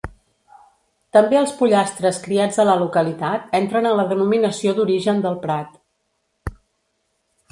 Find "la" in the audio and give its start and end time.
2.69-2.77, 4.01-4.07